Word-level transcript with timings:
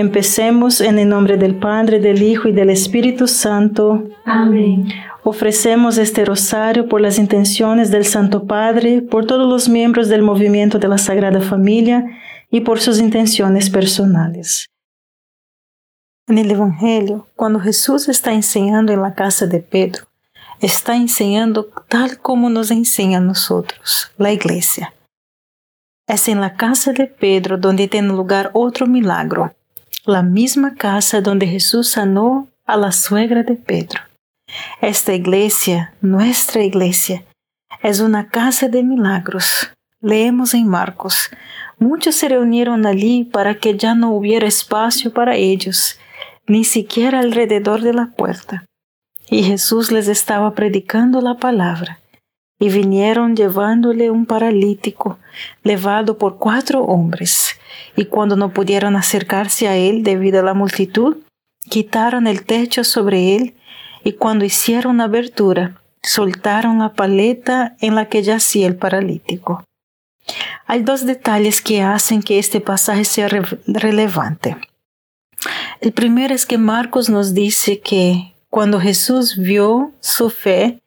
Empecemos 0.00 0.80
en 0.80 0.98
el 0.98 1.10
nombre 1.10 1.36
del 1.36 1.56
Padre, 1.56 2.00
del 2.00 2.22
Hijo 2.22 2.48
y 2.48 2.52
del 2.52 2.70
Espíritu 2.70 3.28
Santo. 3.28 4.08
Amén. 4.24 4.88
Ofrecemos 5.24 5.98
este 5.98 6.24
rosario 6.24 6.88
por 6.88 7.02
las 7.02 7.18
intenciones 7.18 7.90
del 7.90 8.06
Santo 8.06 8.46
Padre, 8.46 9.02
por 9.02 9.26
todos 9.26 9.46
los 9.46 9.68
miembros 9.68 10.08
del 10.08 10.22
movimiento 10.22 10.78
de 10.78 10.88
la 10.88 10.96
Sagrada 10.96 11.42
Familia 11.42 12.02
y 12.50 12.62
por 12.62 12.80
sus 12.80 12.98
intenciones 12.98 13.68
personales. 13.68 14.70
En 16.26 16.38
el 16.38 16.50
Evangelio, 16.50 17.26
cuando 17.36 17.60
Jesús 17.60 18.08
está 18.08 18.32
enseñando 18.32 18.94
en 18.94 19.02
la 19.02 19.12
casa 19.12 19.46
de 19.46 19.60
Pedro, 19.60 20.04
está 20.60 20.96
enseñando 20.96 21.68
tal 21.88 22.16
como 22.20 22.48
nos 22.48 22.70
enseña 22.70 23.18
a 23.18 23.20
nosotros, 23.20 24.10
la 24.16 24.32
iglesia. 24.32 24.94
Es 26.08 26.26
en 26.26 26.40
la 26.40 26.54
casa 26.54 26.94
de 26.94 27.06
Pedro 27.06 27.58
donde 27.58 27.86
tiene 27.86 28.08
lugar 28.08 28.50
otro 28.54 28.86
milagro, 28.86 29.52
la 30.04 30.22
misma 30.22 30.74
casa 30.74 31.20
donde 31.20 31.46
Jesús 31.46 31.88
sanó 31.88 32.48
a 32.66 32.76
la 32.76 32.92
suegra 32.92 33.42
de 33.42 33.54
Pedro. 33.54 34.00
Esta 34.80 35.14
iglesia, 35.14 35.94
nuestra 36.00 36.62
iglesia, 36.62 37.24
es 37.82 38.00
una 38.00 38.28
casa 38.28 38.68
de 38.68 38.82
milagros. 38.82 39.70
Leemos 40.00 40.54
en 40.54 40.66
Marcos, 40.66 41.30
muchos 41.78 42.14
se 42.14 42.28
reunieron 42.28 42.86
allí 42.86 43.24
para 43.24 43.56
que 43.56 43.76
ya 43.76 43.94
no 43.94 44.12
hubiera 44.12 44.46
espacio 44.46 45.12
para 45.12 45.36
ellos, 45.36 45.98
ni 46.46 46.64
siquiera 46.64 47.20
alrededor 47.20 47.82
de 47.82 47.92
la 47.92 48.06
puerta. 48.06 48.64
Y 49.28 49.42
Jesús 49.42 49.92
les 49.92 50.08
estaba 50.08 50.54
predicando 50.54 51.20
la 51.20 51.36
palabra. 51.36 52.00
Y 52.60 52.68
vinieron 52.68 53.34
llevándole 53.34 54.10
un 54.12 54.26
paralítico, 54.26 55.18
levado 55.64 56.16
por 56.18 56.36
cuatro 56.38 56.82
hombres. 56.82 57.56
Y 57.96 58.04
cuando 58.04 58.36
no 58.36 58.52
pudieron 58.52 58.94
acercarse 58.94 59.66
a 59.66 59.76
él 59.76 60.04
debido 60.04 60.38
a 60.38 60.44
la 60.44 60.54
multitud, 60.54 61.16
quitaron 61.68 62.28
el 62.28 62.44
techo 62.44 62.84
sobre 62.84 63.34
él 63.34 63.54
y 64.04 64.12
cuando 64.12 64.44
hicieron 64.44 65.00
abertura, 65.00 65.80
soltaron 66.02 66.78
la 66.78 66.92
paleta 66.92 67.76
en 67.80 67.94
la 67.94 68.08
que 68.08 68.22
yacía 68.22 68.66
el 68.66 68.76
paralítico. 68.76 69.64
Hay 70.66 70.82
dos 70.82 71.04
detalles 71.04 71.60
que 71.60 71.82
hacen 71.82 72.22
que 72.22 72.38
este 72.38 72.60
pasaje 72.60 73.04
sea 73.04 73.28
relevante. 73.66 74.56
El 75.80 75.92
primero 75.92 76.34
es 76.34 76.46
que 76.46 76.58
Marcos 76.58 77.08
nos 77.08 77.34
dice 77.34 77.80
que 77.80 78.34
cuando 78.48 78.80
Jesús 78.80 79.36
vio 79.38 79.92
su 80.00 80.30
fe, 80.30 80.80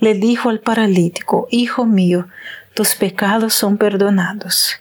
le 0.00 0.14
dijo 0.14 0.50
al 0.50 0.60
paralítico, 0.60 1.48
Hijo 1.50 1.86
mío, 1.86 2.26
tus 2.74 2.94
pecados 2.94 3.54
son 3.54 3.78
perdonados. 3.78 4.80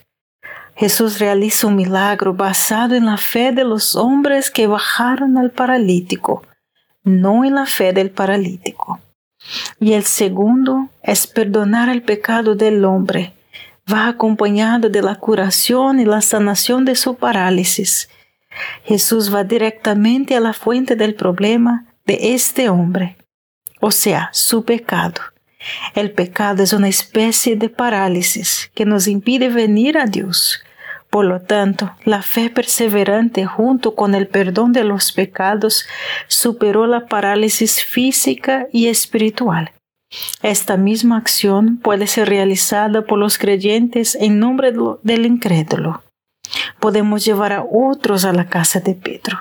Jesús 0.75 1.19
realiza 1.19 1.67
un 1.67 1.75
milagro 1.75 2.33
basado 2.33 2.95
en 2.95 3.05
la 3.05 3.17
fe 3.17 3.51
de 3.51 3.63
los 3.63 3.95
hombres 3.95 4.51
que 4.51 4.67
bajaron 4.67 5.37
al 5.37 5.51
paralítico 5.51 6.43
no 7.05 7.45
en 7.45 7.55
la 7.55 7.65
fe 7.65 7.93
del 7.93 8.09
paralítico. 8.09 8.99
Y 9.79 9.93
el 9.93 10.03
segundo 10.03 10.89
es 11.03 11.27
perdonar 11.27 11.87
el 11.87 12.01
pecado 12.01 12.55
del 12.55 12.83
hombre. 12.83 13.33
Va 13.91 14.07
acompañado 14.07 14.89
de 14.89 15.01
la 15.03 15.15
curación 15.15 15.99
y 15.99 16.05
la 16.05 16.21
sanación 16.21 16.83
de 16.83 16.95
su 16.95 17.15
parálisis. 17.15 18.09
Jesús 18.83 19.33
va 19.33 19.43
directamente 19.43 20.35
a 20.35 20.39
la 20.39 20.53
fuente 20.53 20.95
del 20.95 21.13
problema 21.13 21.85
de 22.05 22.33
este 22.33 22.69
hombre, 22.69 23.17
o 23.81 23.91
sea, 23.91 24.29
su 24.33 24.65
pecado. 24.65 25.21
El 25.93 26.11
pecado 26.11 26.63
es 26.63 26.73
una 26.73 26.87
especie 26.87 27.55
de 27.55 27.69
parálisis 27.69 28.71
que 28.75 28.85
nos 28.85 29.07
impide 29.07 29.49
venir 29.49 29.97
a 29.97 30.05
Dios. 30.05 30.63
Por 31.09 31.25
lo 31.25 31.41
tanto, 31.41 31.91
la 32.03 32.21
fe 32.21 32.49
perseverante 32.49 33.45
junto 33.45 33.95
con 33.95 34.15
el 34.15 34.27
perdón 34.27 34.73
de 34.73 34.83
los 34.83 35.11
pecados 35.11 35.85
superó 36.27 36.87
la 36.87 37.05
parálisis 37.05 37.83
física 37.83 38.67
y 38.71 38.87
espiritual. 38.87 39.71
Esta 40.41 40.77
misma 40.77 41.17
acción 41.17 41.77
puede 41.77 42.07
ser 42.07 42.29
realizada 42.29 43.05
por 43.05 43.17
los 43.17 43.37
creyentes 43.37 44.15
en 44.15 44.39
nombre 44.39 44.73
del 45.03 45.25
incrédulo. 45.25 46.03
Podemos 46.79 47.25
llevar 47.25 47.53
a 47.53 47.63
otros 47.63 48.25
a 48.25 48.33
la 48.33 48.47
casa 48.47 48.79
de 48.79 48.93
Pedro, 48.93 49.39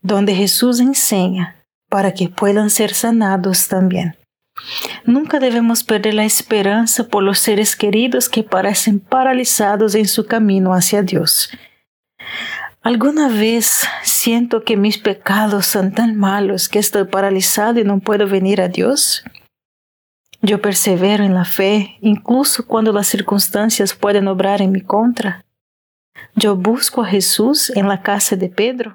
donde 0.00 0.34
Jesús 0.34 0.80
enseña 0.80 1.61
para 1.92 2.14
que 2.14 2.30
puedan 2.30 2.70
ser 2.70 2.94
sanados 2.94 3.68
también. 3.68 4.16
Nunca 5.04 5.38
debemos 5.38 5.84
perder 5.84 6.14
la 6.14 6.24
esperanza 6.24 7.06
por 7.06 7.22
los 7.22 7.38
seres 7.38 7.76
queridos 7.76 8.30
que 8.30 8.42
parecen 8.42 8.98
paralizados 8.98 9.94
en 9.94 10.08
su 10.08 10.24
camino 10.24 10.72
hacia 10.72 11.02
Dios. 11.02 11.50
¿Alguna 12.80 13.28
vez 13.28 13.86
siento 14.04 14.64
que 14.64 14.78
mis 14.78 14.96
pecados 14.96 15.66
son 15.66 15.92
tan 15.92 16.16
malos 16.16 16.70
que 16.70 16.78
estoy 16.78 17.04
paralizado 17.04 17.78
y 17.78 17.84
no 17.84 18.00
puedo 18.00 18.26
venir 18.26 18.62
a 18.62 18.68
Dios? 18.68 19.22
Yo 20.40 20.62
persevero 20.62 21.24
en 21.24 21.34
la 21.34 21.44
fe, 21.44 21.98
incluso 22.00 22.66
cuando 22.66 22.90
las 22.94 23.06
circunstancias 23.06 23.92
pueden 23.92 24.28
obrar 24.28 24.62
en 24.62 24.72
mi 24.72 24.80
contra. 24.80 25.44
Yo 26.36 26.56
busco 26.56 27.02
a 27.02 27.06
Jesús 27.06 27.68
en 27.76 27.86
la 27.86 28.00
casa 28.00 28.34
de 28.34 28.48
Pedro. 28.48 28.94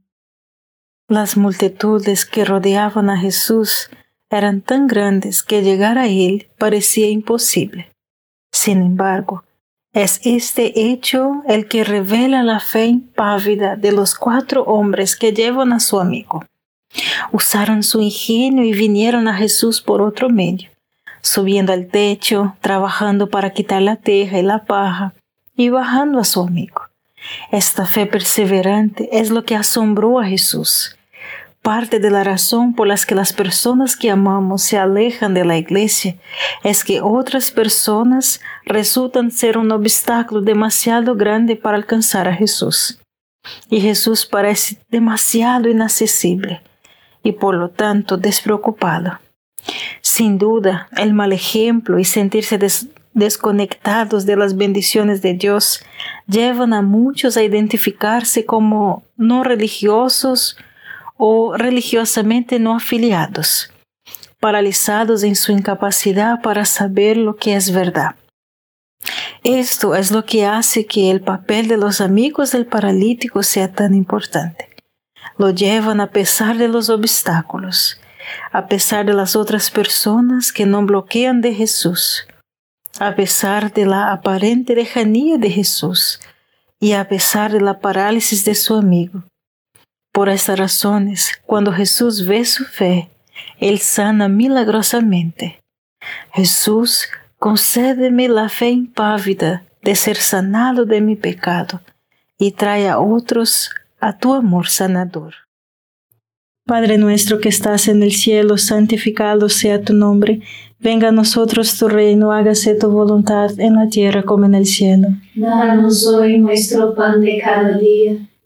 Las 1.11 1.35
multitudes 1.35 2.25
que 2.25 2.45
rodeaban 2.45 3.09
a 3.09 3.17
Jesús 3.17 3.89
eran 4.29 4.61
tan 4.61 4.87
grandes 4.87 5.43
que 5.43 5.61
llegar 5.61 5.97
a 5.97 6.07
él 6.07 6.47
parecía 6.57 7.09
imposible. 7.09 7.91
Sin 8.49 8.81
embargo, 8.81 9.43
es 9.91 10.21
este 10.23 10.89
hecho 10.89 11.43
el 11.49 11.67
que 11.67 11.83
revela 11.83 12.43
la 12.43 12.61
fe 12.61 12.85
impávida 12.85 13.75
de 13.75 13.91
los 13.91 14.15
cuatro 14.15 14.63
hombres 14.63 15.17
que 15.17 15.33
llevan 15.33 15.73
a 15.73 15.81
su 15.81 15.99
amigo. 15.99 16.45
Usaron 17.33 17.83
su 17.83 17.99
ingenio 17.99 18.63
y 18.63 18.71
vinieron 18.71 19.27
a 19.27 19.35
Jesús 19.35 19.81
por 19.81 20.01
otro 20.01 20.29
medio, 20.29 20.69
subiendo 21.21 21.73
al 21.73 21.87
techo, 21.87 22.55
trabajando 22.61 23.29
para 23.29 23.49
quitar 23.49 23.81
la 23.81 23.97
teja 23.97 24.39
y 24.39 24.43
la 24.43 24.63
paja, 24.63 25.13
y 25.57 25.67
bajando 25.67 26.19
a 26.19 26.23
su 26.23 26.39
amigo. 26.39 26.83
Esta 27.51 27.85
fe 27.85 28.05
perseverante 28.05 29.09
es 29.19 29.29
lo 29.29 29.43
que 29.43 29.57
asombró 29.57 30.17
a 30.17 30.25
Jesús. 30.25 30.95
Parte 31.61 31.99
de 31.99 32.09
la 32.09 32.23
razón 32.23 32.73
por 32.73 32.87
las 32.87 33.05
que 33.05 33.13
las 33.13 33.33
personas 33.33 33.95
que 33.95 34.09
amamos 34.09 34.63
se 34.63 34.79
alejan 34.79 35.35
de 35.35 35.45
la 35.45 35.57
iglesia 35.57 36.15
es 36.63 36.83
que 36.83 37.01
otras 37.01 37.51
personas 37.51 38.41
resultan 38.65 39.29
ser 39.29 39.59
un 39.59 39.71
obstáculo 39.71 40.41
demasiado 40.41 41.15
grande 41.15 41.55
para 41.55 41.77
alcanzar 41.77 42.27
a 42.27 42.33
Jesús. 42.33 42.99
Y 43.69 43.79
Jesús 43.79 44.25
parece 44.25 44.79
demasiado 44.89 45.69
inaccesible 45.69 46.61
y 47.23 47.33
por 47.33 47.53
lo 47.53 47.69
tanto 47.69 48.17
despreocupado. 48.17 49.19
Sin 50.01 50.39
duda, 50.39 50.87
el 50.97 51.13
mal 51.13 51.31
ejemplo 51.31 51.99
y 51.99 52.05
sentirse 52.05 52.57
desconectados 53.13 54.25
de 54.25 54.35
las 54.35 54.57
bendiciones 54.57 55.21
de 55.21 55.35
Dios 55.35 55.83
llevan 56.27 56.73
a 56.73 56.81
muchos 56.81 57.37
a 57.37 57.43
identificarse 57.43 58.45
como 58.45 59.03
no 59.15 59.43
religiosos 59.43 60.57
o 61.23 61.55
religiosamente 61.55 62.57
no 62.57 62.75
afiliados, 62.75 63.71
paralizados 64.39 65.21
en 65.21 65.35
su 65.35 65.51
incapacidad 65.51 66.41
para 66.41 66.65
saber 66.65 67.15
lo 67.15 67.35
que 67.35 67.55
es 67.55 67.71
verdad. 67.71 68.15
Esto 69.43 69.93
es 69.93 70.09
lo 70.09 70.25
que 70.25 70.47
hace 70.47 70.87
que 70.87 71.11
el 71.11 71.21
papel 71.21 71.67
de 71.67 71.77
los 71.77 72.01
amigos 72.01 72.53
del 72.53 72.65
paralítico 72.65 73.43
sea 73.43 73.71
tan 73.71 73.93
importante. 73.93 74.67
Lo 75.37 75.51
llevan 75.51 76.01
a 76.01 76.09
pesar 76.09 76.57
de 76.57 76.67
los 76.67 76.89
obstáculos, 76.89 78.01
a 78.51 78.65
pesar 78.65 79.05
de 79.05 79.13
las 79.13 79.35
otras 79.35 79.69
personas 79.69 80.51
que 80.51 80.65
no 80.65 80.83
bloquean 80.83 81.41
de 81.41 81.53
Jesús, 81.53 82.25
a 82.99 83.13
pesar 83.13 83.71
de 83.71 83.85
la 83.85 84.11
aparente 84.11 84.73
lejanía 84.73 85.37
de 85.37 85.51
Jesús 85.51 86.19
y 86.79 86.93
a 86.93 87.07
pesar 87.07 87.51
de 87.51 87.61
la 87.61 87.79
parálisis 87.79 88.43
de 88.43 88.55
su 88.55 88.73
amigo. 88.73 89.21
Por 90.11 90.27
estas 90.27 90.59
razones, 90.59 91.31
cuando 91.45 91.71
Jesús 91.71 92.25
ve 92.25 92.43
su 92.43 92.65
fe, 92.65 93.09
Él 93.59 93.79
sana 93.79 94.27
milagrosamente. 94.27 95.59
Jesús, 96.33 97.07
concédeme 97.39 98.27
la 98.27 98.49
fe 98.49 98.71
impávida 98.71 99.63
de 99.81 99.95
ser 99.95 100.17
sanado 100.17 100.85
de 100.85 100.99
mi 100.99 101.15
pecado 101.15 101.79
y 102.37 102.51
trae 102.51 102.89
a 102.89 102.99
otros 102.99 103.69
a 104.01 104.17
tu 104.17 104.33
amor 104.33 104.67
sanador. 104.67 105.33
Padre 106.65 106.97
nuestro 106.97 107.39
que 107.39 107.49
estás 107.49 107.87
en 107.87 108.03
el 108.03 108.11
cielo, 108.11 108.57
santificado 108.57 109.47
sea 109.47 109.81
tu 109.81 109.93
nombre. 109.93 110.41
Venga 110.79 111.09
a 111.09 111.11
nosotros 111.11 111.77
tu 111.77 111.87
reino, 111.87 112.31
hágase 112.31 112.75
tu 112.75 112.89
voluntad 112.89 113.59
en 113.59 113.75
la 113.75 113.87
tierra 113.87 114.23
como 114.23 114.45
en 114.45 114.55
el 114.55 114.65
cielo. 114.65 115.07
Danos 115.35 116.05
hoy 116.05 116.37
nuestro 116.37 116.93
pan 116.95 117.21
de 117.21 117.39
cada 117.43 117.77
día 117.77 118.17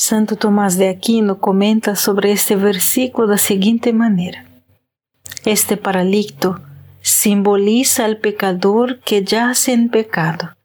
Santo 0.00 0.36
Tomás 0.36 0.78
de 0.78 0.88
Aquino 0.88 1.40
comenta 1.40 1.94
sobre 1.94 2.32
este 2.32 2.56
versículo 2.56 3.26
de 3.26 3.34
la 3.34 3.38
siguiente 3.38 3.92
manera. 3.92 4.46
Este 5.44 5.76
paralítico 5.76 6.58
simboliza 7.02 8.06
al 8.06 8.16
pecador 8.16 9.00
que 9.00 9.22
yace 9.22 9.74
en 9.74 9.90
pecado. 9.90 10.56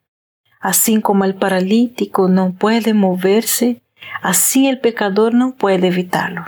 Así 0.62 1.02
como 1.02 1.26
el 1.26 1.36
paralítico 1.36 2.30
no 2.30 2.54
puede 2.54 2.94
moverse, 2.94 3.82
así 4.22 4.70
el 4.70 4.80
pecador 4.80 5.34
no 5.34 5.54
puede 5.54 5.88
evitarlo. 5.88 6.46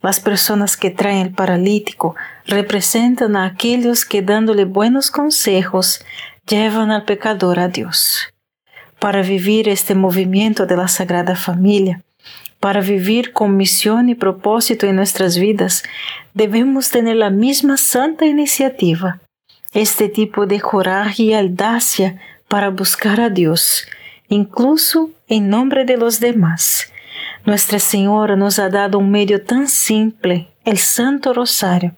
Las 0.00 0.18
personas 0.18 0.78
que 0.78 0.90
traen 0.90 1.18
el 1.18 1.34
paralítico 1.34 2.16
representan 2.46 3.36
a 3.36 3.44
aquellos 3.44 4.06
que 4.06 4.22
dándole 4.22 4.64
buenos 4.64 5.10
consejos 5.10 6.02
llevan 6.48 6.90
al 6.92 7.04
pecador 7.04 7.58
a 7.58 7.68
Dios. 7.68 8.32
Para 8.98 9.20
vivir 9.20 9.68
este 9.68 9.94
movimiento 9.94 10.64
de 10.64 10.78
la 10.78 10.88
Sagrada 10.88 11.36
Familia, 11.36 12.02
para 12.60 12.80
vivir 12.80 13.32
con 13.32 13.56
misión 13.56 14.08
y 14.08 14.14
propósito 14.14 14.86
en 14.86 14.96
nuestras 14.96 15.38
vidas, 15.38 15.82
debemos 16.34 16.90
tener 16.90 17.16
la 17.16 17.30
misma 17.30 17.76
santa 17.76 18.26
iniciativa, 18.26 19.20
este 19.72 20.08
tipo 20.08 20.46
de 20.46 20.60
coraje 20.60 21.24
y 21.24 21.34
audacia 21.34 22.20
para 22.48 22.70
buscar 22.70 23.20
a 23.20 23.30
Dios, 23.30 23.86
incluso 24.28 25.10
en 25.28 25.48
nombre 25.48 25.84
de 25.84 25.96
los 25.96 26.20
demás. 26.20 26.92
Nuestra 27.44 27.78
Señora 27.78 28.36
nos 28.36 28.58
ha 28.58 28.68
dado 28.68 28.98
un 28.98 29.10
medio 29.10 29.44
tan 29.44 29.68
simple, 29.68 30.48
el 30.64 30.78
Santo 30.78 31.32
Rosario, 31.32 31.94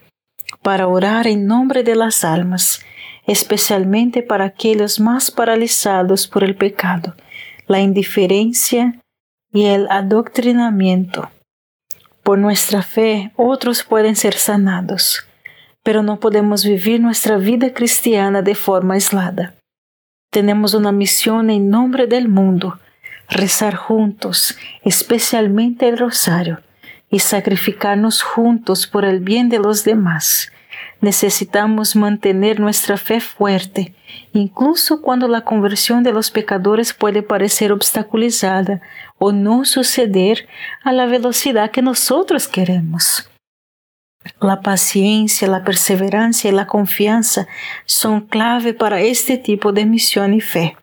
para 0.63 0.87
orar 0.87 1.27
en 1.27 1.47
nombre 1.47 1.83
de 1.83 1.95
las 1.95 2.25
almas, 2.25 2.85
especialmente 3.27 4.23
para 4.23 4.45
aquellos 4.45 5.01
más 5.01 5.31
paralizados 5.31 6.27
por 6.27 6.45
el 6.45 6.55
pecado, 6.57 7.15
la 7.67 7.81
indiferencia 7.81 9.01
y 9.53 9.67
el 9.67 9.89
adoctrinamiento. 9.91 11.31
Por 12.23 12.39
nuestra 12.39 12.83
fe, 12.83 13.33
otros 13.37 13.83
pueden 13.83 14.17
ser 14.17 14.35
sanados, 14.35 15.27
pero 15.83 16.03
no 16.03 16.21
podemos 16.21 16.65
vivir 16.65 17.01
nuestra 17.01 17.39
vida 17.39 17.73
cristiana 17.73 18.43
de 18.43 18.55
forma 18.55 18.95
aislada. 18.95 19.55
Tenemos 20.31 20.75
una 20.75 20.93
misión 20.93 21.49
en 21.49 21.71
nombre 21.71 22.07
del 22.07 22.29
mundo, 22.29 22.79
rezar 23.29 23.77
juntos, 23.77 24.59
especialmente 24.85 25.89
el 25.89 25.97
rosario, 25.97 26.61
y 27.11 27.21
sacrificarnos 27.21 28.23
juntos 28.23 28.87
por 28.87 29.07
el 29.07 29.21
bien 29.21 29.49
de 29.49 29.59
los 29.59 29.85
demás. 29.85 30.53
Necesitamos 31.01 31.95
mantener 31.95 32.59
nuestra 32.59 32.97
fe 32.97 33.21
fuerte, 33.21 33.95
incluso 34.33 35.01
cuando 35.01 35.29
la 35.29 35.43
conversión 35.43 36.03
de 36.03 36.13
los 36.13 36.31
pecadores 36.33 36.93
puede 36.93 37.23
parecer 37.23 37.71
obstaculizada 37.71 38.81
o 39.19 39.31
no 39.31 39.65
suceder 39.65 40.49
a 40.83 40.93
la 40.93 41.07
velocidad 41.07 41.71
que 41.71 41.83
nosotros 41.83 42.49
queremos. 42.49 43.31
La 44.41 44.61
paciencia, 44.61 45.47
la 45.47 45.63
perseverancia 45.63 46.51
y 46.51 46.53
la 46.53 46.67
confianza 46.67 47.47
son 47.87 48.23
clave 48.23 48.75
para 48.75 49.01
este 49.01 49.39
tipo 49.39 49.73
de 49.73 49.87
misión 49.87 50.35
y 50.35 50.41
fe. 50.41 50.77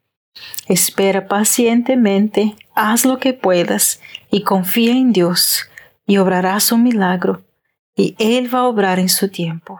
Espera 0.67 1.27
pacientemente, 1.27 2.55
haz 2.73 3.05
lo 3.05 3.19
que 3.19 3.33
puedas 3.33 4.01
y 4.31 4.43
confía 4.43 4.91
en 4.91 5.11
Dios 5.11 5.69
y 6.07 6.17
obrará 6.17 6.59
su 6.59 6.77
milagro 6.77 7.43
y 7.95 8.15
Él 8.17 8.53
va 8.53 8.59
a 8.59 8.67
obrar 8.67 8.99
en 8.99 9.09
su 9.09 9.29
tiempo. 9.29 9.79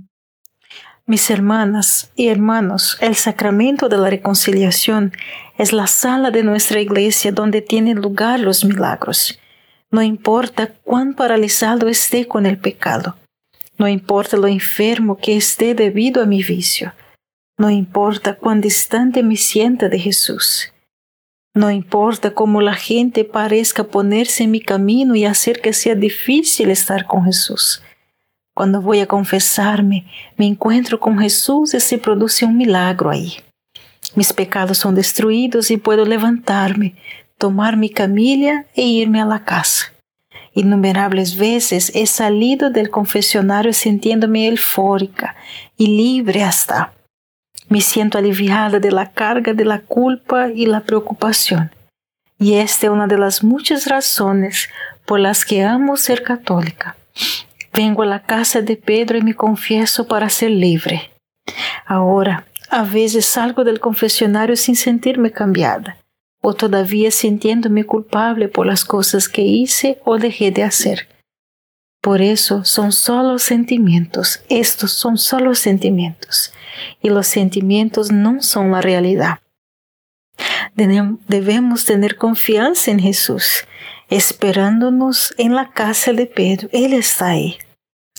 Mis 1.11 1.29
hermanas 1.29 2.09
y 2.15 2.29
hermanos, 2.29 2.97
el 3.01 3.15
sacramento 3.15 3.89
de 3.89 3.97
la 3.97 4.09
reconciliación 4.09 5.11
es 5.57 5.73
la 5.73 5.85
sala 5.87 6.31
de 6.31 6.41
nuestra 6.41 6.79
iglesia 6.79 7.33
donde 7.33 7.61
tienen 7.61 7.97
lugar 7.97 8.39
los 8.39 8.63
milagros. 8.63 9.37
No 9.89 10.01
importa 10.01 10.71
cuán 10.85 11.13
paralizado 11.13 11.89
esté 11.89 12.29
con 12.29 12.45
el 12.45 12.57
pecado, 12.57 13.17
no 13.77 13.89
importa 13.89 14.37
lo 14.37 14.47
enfermo 14.47 15.17
que 15.17 15.35
esté 15.35 15.75
debido 15.75 16.23
a 16.23 16.25
mi 16.25 16.43
vicio, 16.43 16.93
no 17.57 17.69
importa 17.69 18.37
cuán 18.37 18.61
distante 18.61 19.21
me 19.21 19.35
sienta 19.35 19.89
de 19.89 19.99
Jesús. 19.99 20.71
No 21.53 21.71
importa 21.71 22.33
cómo 22.33 22.61
la 22.61 22.75
gente 22.75 23.25
parezca 23.25 23.83
ponerse 23.83 24.43
en 24.43 24.51
mi 24.51 24.61
camino 24.61 25.13
y 25.15 25.25
hacer 25.25 25.59
que 25.59 25.73
sea 25.73 25.95
difícil 25.95 26.69
estar 26.69 27.05
con 27.05 27.25
Jesús. 27.25 27.83
Cuando 28.61 28.79
voy 28.79 28.99
a 28.99 29.07
confesarme, 29.07 30.05
me 30.37 30.45
encuentro 30.45 30.99
con 30.99 31.17
Jesús 31.17 31.73
y 31.73 31.79
se 31.79 31.97
produce 31.97 32.45
un 32.45 32.57
milagro 32.57 33.09
ahí. 33.09 33.37
Mis 34.13 34.33
pecados 34.33 34.77
son 34.77 34.93
destruidos 34.93 35.71
y 35.71 35.77
puedo 35.77 36.05
levantarme, 36.05 36.93
tomar 37.39 37.75
mi 37.75 37.89
camilla 37.89 38.67
e 38.75 38.83
irme 38.83 39.19
a 39.19 39.25
la 39.25 39.43
casa. 39.43 39.91
Innumerables 40.53 41.37
veces 41.37 41.91
he 41.95 42.05
salido 42.05 42.69
del 42.69 42.91
confesionario 42.91 43.73
sintiéndome 43.73 44.47
eufórica 44.47 45.35
y 45.75 45.87
libre 45.87 46.43
hasta. 46.43 46.93
Me 47.67 47.81
siento 47.81 48.19
aliviada 48.19 48.77
de 48.77 48.91
la 48.91 49.09
carga 49.11 49.55
de 49.55 49.65
la 49.65 49.79
culpa 49.79 50.49
y 50.49 50.67
la 50.67 50.81
preocupación. 50.81 51.71
Y 52.37 52.53
esta 52.53 52.85
es 52.85 52.91
una 52.91 53.07
de 53.07 53.17
las 53.17 53.43
muchas 53.43 53.87
razones 53.87 54.69
por 55.07 55.19
las 55.19 55.45
que 55.45 55.63
amo 55.63 55.97
ser 55.97 56.21
católica. 56.21 56.95
Vengo 57.73 58.03
a 58.03 58.05
la 58.05 58.23
casa 58.23 58.61
de 58.61 58.75
Pedro 58.75 59.17
y 59.17 59.21
me 59.21 59.33
confieso 59.33 60.07
para 60.07 60.29
ser 60.29 60.51
libre. 60.51 61.11
Ahora, 61.85 62.45
a 62.69 62.83
veces 62.83 63.25
salgo 63.25 63.63
del 63.63 63.79
confesionario 63.79 64.55
sin 64.55 64.75
sentirme 64.75 65.31
cambiada, 65.31 65.97
o 66.41 66.53
todavía 66.53 67.11
sintiéndome 67.11 67.85
culpable 67.85 68.47
por 68.47 68.65
las 68.65 68.85
cosas 68.85 69.29
que 69.29 69.41
hice 69.41 69.99
o 70.05 70.17
dejé 70.17 70.51
de 70.51 70.63
hacer. 70.63 71.07
Por 72.01 72.21
eso 72.21 72.65
son 72.65 72.91
solo 72.91 73.37
sentimientos, 73.37 74.41
estos 74.49 74.91
son 74.91 75.17
solo 75.17 75.53
sentimientos, 75.53 76.51
y 77.01 77.09
los 77.09 77.27
sentimientos 77.27 78.11
no 78.11 78.41
son 78.41 78.71
la 78.71 78.81
realidad. 78.81 79.39
Debemos 80.75 81.85
tener 81.85 82.15
confianza 82.15 82.89
en 82.89 82.99
Jesús, 82.99 83.65
esperándonos 84.11 85.33
en 85.37 85.55
la 85.55 85.71
casa 85.71 86.11
de 86.11 86.27
Pedro. 86.27 86.69
Él 86.73 86.93
está 86.93 87.29
ahí. 87.29 87.57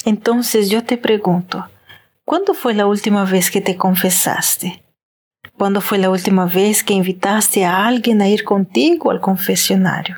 Entonces 0.04 0.70
yo 0.70 0.82
te 0.82 0.96
pregunto, 0.96 1.68
¿cuándo 2.24 2.54
fue 2.54 2.74
la 2.74 2.86
última 2.86 3.24
vez 3.24 3.50
que 3.50 3.60
te 3.60 3.76
confesaste? 3.76 4.82
¿Cuándo 5.56 5.80
fue 5.80 5.98
la 5.98 6.08
última 6.08 6.46
vez 6.46 6.82
que 6.82 6.94
invitaste 6.94 7.64
a 7.64 7.86
alguien 7.86 8.22
a 8.22 8.28
ir 8.28 8.42
contigo 8.42 9.10
al 9.10 9.20
confesionario? 9.20 10.16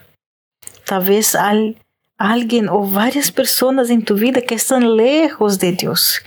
Tal 0.86 1.02
vez 1.02 1.34
al, 1.34 1.76
alguien 2.16 2.68
o 2.68 2.88
varias 2.88 3.32
personas 3.32 3.90
en 3.90 4.04
tu 4.04 4.14
vida 4.14 4.42
que 4.42 4.54
están 4.54 4.96
lejos 4.96 5.58
de 5.58 5.72
Dios 5.72 6.22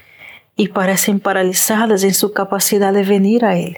y 0.58 0.68
parecen 0.68 1.22
paralizadas 1.22 2.04
en 2.04 2.14
su 2.14 2.34
capacidad 2.34 2.92
de 2.92 3.04
venir 3.04 3.46
a 3.46 3.58
Él. 3.58 3.78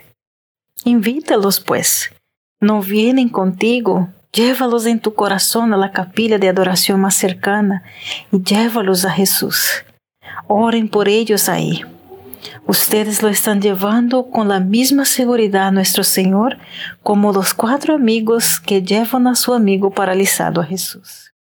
Invítalos, 0.84 1.60
pues. 1.60 2.12
No 2.60 2.82
vienen 2.82 3.30
contigo, 3.30 4.10
llévalos 4.32 4.86
en 4.86 5.00
tu 5.00 5.14
corazón 5.14 5.74
a 5.74 5.78
la 5.78 5.92
capilla 5.92 6.38
de 6.38 6.50
adoración 6.50 7.02
más 7.02 7.16
cercana 7.16 7.84
y 8.32 8.42
llévalos 8.42 9.06
a 9.06 9.12
Jesús. 9.12 9.84
Oren 10.48 10.90
por 10.90 11.08
ellos 11.08 11.50
ahí. 11.50 11.84
Ustedes 12.68 13.24
lo 13.24 13.30
están 13.30 13.62
llevando 13.62 14.30
con 14.30 14.48
la 14.48 14.60
misma 14.60 15.06
seguridad 15.06 15.68
a 15.68 15.72
nuestro 15.72 16.04
Señor 16.04 16.58
como 17.02 17.34
los 17.34 17.54
cuatro 17.54 17.96
amigos 17.96 18.60
que 18.60 18.82
llevan 18.82 19.28
a 19.28 19.36
su 19.36 19.54
amigo 19.54 19.92
paralizado 19.92 20.62
a 20.62 20.66
Jesús. 20.66 21.34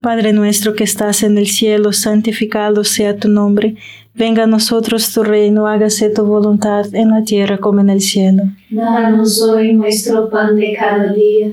Padre 0.00 0.34
nuestro 0.34 0.74
que 0.74 0.84
estás 0.84 1.22
en 1.22 1.38
el 1.38 1.46
cielo, 1.46 1.92
santificado 1.92 2.84
sea 2.84 3.16
tu 3.16 3.28
nombre. 3.28 3.76
Venga 4.12 4.44
a 4.44 4.46
nosotros 4.46 5.10
tu 5.12 5.24
reino, 5.24 5.66
hágase 5.66 6.10
tu 6.10 6.26
voluntad 6.26 6.94
en 6.94 7.08
la 7.08 7.24
tierra 7.24 7.56
como 7.56 7.80
en 7.80 7.88
el 7.88 8.02
cielo. 8.02 8.42
Danos 8.68 9.40
hoy 9.40 9.72
nuestro 9.72 10.28
pan 10.28 10.56
de 10.56 10.76
cada 10.78 11.10
día. 11.12 11.52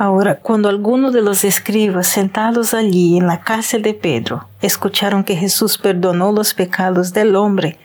Ahora, 0.00 0.38
cuando 0.38 0.68
algunos 0.68 1.12
de 1.12 1.22
los 1.22 1.42
escribas 1.42 2.06
sentados 2.06 2.72
allí 2.72 3.18
en 3.18 3.26
la 3.26 3.40
casa 3.40 3.78
de 3.78 3.94
Pedro 3.94 4.48
escucharon 4.62 5.24
que 5.24 5.34
Jesús 5.34 5.76
perdonó 5.76 6.30
los 6.30 6.54
pecados 6.54 7.12
del 7.12 7.34
hombre, 7.34 7.80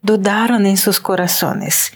dudaron 0.00 0.64
en 0.64 0.76
sus 0.76 1.00
corazones, 1.00 1.92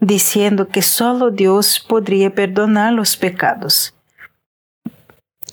diciendo 0.00 0.68
que 0.68 0.80
solo 0.80 1.30
Dios 1.30 1.78
podría 1.78 2.34
perdonar 2.34 2.94
los 2.94 3.18
pecados. 3.18 3.94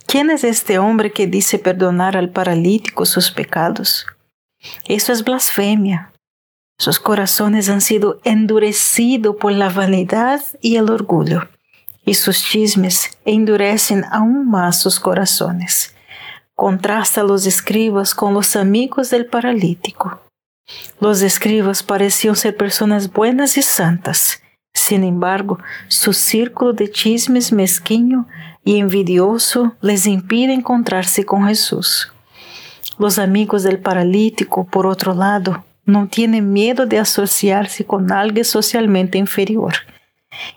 ¿Quién 0.05 0.29
es 0.29 0.45
este 0.45 0.79
hombre 0.79 1.11
que 1.11 1.27
dice 1.27 1.59
perdonar 1.59 2.15
al 2.15 2.29
paralítico 2.29 3.05
sus 3.05 3.29
pecados? 3.29 4.05
Eso 4.85 5.11
es 5.11 5.25
blasfemia. 5.25 6.13
Sus 6.77 6.97
corazones 6.97 7.67
han 7.69 7.81
sido 7.81 8.21
endurecidos 8.23 9.35
por 9.35 9.51
la 9.51 9.67
vanidad 9.67 10.41
y 10.61 10.77
el 10.77 10.89
orgullo 10.89 11.41
y 12.09 12.15
sus 12.15 12.41
chismes 12.41 13.19
endurecen 13.23 14.03
aún 14.11 14.49
más 14.49 14.81
sus 14.81 14.99
corazones. 14.99 15.93
Contrasta 16.55 17.21
a 17.21 17.23
los 17.23 17.45
escribas 17.45 18.15
con 18.15 18.33
los 18.33 18.55
amigos 18.55 19.11
del 19.11 19.27
paralítico. 19.27 20.19
Los 20.99 21.21
escribas 21.21 21.83
parecían 21.83 22.35
ser 22.35 22.57
personas 22.57 23.13
buenas 23.13 23.57
y 23.57 23.61
santas. 23.61 24.41
Sin 24.73 25.03
embargo, 25.03 25.59
su 25.87 26.13
círculo 26.13 26.73
de 26.73 26.89
chismes 26.89 27.53
mezquino 27.53 28.27
y 28.65 28.79
envidioso 28.79 29.75
les 29.79 30.07
impide 30.07 30.55
encontrarse 30.55 31.25
con 31.25 31.45
Jesús. 31.45 32.11
Los 32.97 33.19
amigos 33.19 33.61
del 33.61 33.77
paralítico, 33.77 34.65
por 34.65 34.87
otro 34.87 35.13
lado, 35.13 35.63
no 35.85 36.07
tienen 36.07 36.51
miedo 36.51 36.87
de 36.87 36.97
asociarse 36.97 37.85
con 37.85 38.11
alguien 38.11 38.45
socialmente 38.45 39.19
inferior 39.19 39.75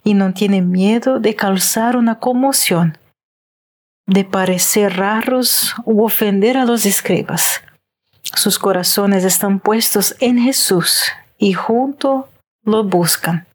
y 0.05 0.15
no 0.15 0.33
tienen 0.33 0.71
miedo 0.71 1.21
de 1.21 1.35
causar 1.35 1.97
una 1.97 2.19
conmoción, 2.19 2.99
de 4.07 4.25
parecer 4.25 4.97
raros 4.97 5.75
u 5.85 6.05
ofender 6.05 6.57
a 6.57 6.65
los 6.65 6.87
escribas. 6.87 7.63
Sus 8.23 8.59
corazones 8.59 9.25
están 9.25 9.61
puestos 9.61 10.17
en 10.21 10.39
Jesús 10.39 11.05
y 11.39 11.53
junto 11.53 12.29
lo 12.65 12.85
buscan. 12.85 13.47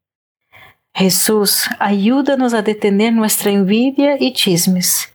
Jesús, 0.93 1.65
ayúdanos 1.79 2.53
a 2.53 2.63
detener 2.63 3.13
nuestra 3.13 3.51
envidia 3.51 4.17
y 4.19 4.33
chismes. 4.33 5.13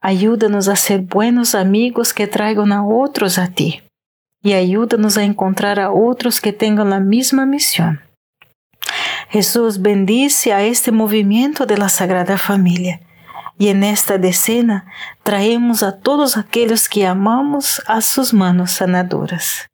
Ayúdanos 0.00 0.66
a 0.66 0.74
ser 0.74 1.02
buenos 1.02 1.54
amigos 1.54 2.12
que 2.12 2.26
traigan 2.26 2.72
a 2.72 2.84
otros 2.84 3.38
a 3.38 3.46
ti. 3.48 3.82
Y 4.42 4.54
ayúdanos 4.54 5.16
a 5.16 5.22
encontrar 5.22 5.78
a 5.78 5.92
otros 5.92 6.40
que 6.40 6.52
tengan 6.52 6.90
la 6.90 6.98
misma 6.98 7.46
misión. 7.46 8.00
Jesús 9.32 9.80
bendice 9.80 10.52
a 10.52 10.62
este 10.62 10.92
movimiento 10.92 11.64
de 11.64 11.78
la 11.78 11.88
Sagrada 11.88 12.36
Familia. 12.36 13.00
Y 13.58 13.68
en 13.68 13.82
esta 13.82 14.18
decena 14.18 14.84
traemos 15.22 15.82
a 15.82 15.96
todos 16.00 16.36
aquellos 16.36 16.86
que 16.86 17.06
amamos 17.06 17.80
a 17.86 18.02
sus 18.02 18.34
manos 18.34 18.72
sanadoras. 18.72 19.70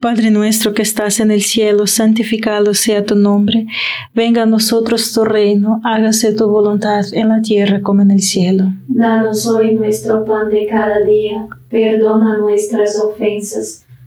Padre 0.00 0.30
nuestro 0.30 0.72
que 0.72 0.82
estás 0.82 1.18
en 1.18 1.32
el 1.32 1.42
cielo, 1.42 1.88
santificado 1.88 2.74
sea 2.74 3.04
tu 3.04 3.16
nombre. 3.16 3.66
Venga 4.14 4.44
a 4.44 4.46
nosotros 4.46 5.12
tu 5.12 5.24
reino, 5.24 5.80
hágase 5.82 6.32
tu 6.32 6.48
voluntad 6.48 7.04
en 7.12 7.28
la 7.28 7.42
tierra 7.42 7.82
como 7.82 8.02
en 8.02 8.12
el 8.12 8.22
cielo. 8.22 8.66
Danos 8.86 9.48
hoy 9.48 9.74
nuestro 9.74 10.24
pan 10.24 10.48
de 10.48 10.68
cada 10.68 11.00
día, 11.00 11.48
perdona 11.68 12.38
nuestras 12.38 13.00
ofensas, 13.00 13.84